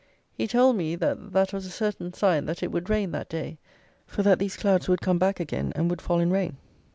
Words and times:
He 0.33 0.47
told 0.47 0.77
me 0.77 0.95
that 0.95 1.31
that 1.33 1.53
was 1.53 1.67
a 1.67 1.69
certain 1.69 2.11
sign 2.13 2.45
that 2.45 2.63
it 2.63 2.71
would 2.71 2.89
rain 2.89 3.11
that 3.11 3.29
day, 3.29 3.59
for 4.07 4.23
that 4.23 4.39
these 4.39 4.57
clouds 4.57 4.89
would 4.89 4.99
come 4.99 5.19
back 5.19 5.39
again, 5.39 5.71
and 5.75 5.91
would 5.91 6.01
fall 6.01 6.17
in 6.19 6.31
rain. 6.31 6.57